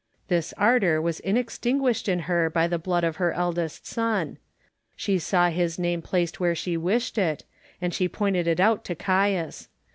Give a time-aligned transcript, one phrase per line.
[0.29, 4.39] This ardour was inextinguished in her by the blood of her eldest son.
[4.95, 7.43] She saw his name placed where she wished it;
[7.77, 7.81] 324 IMAGINARY CONVERSATIONS.
[7.81, 9.69] and she pointed it out to Caius.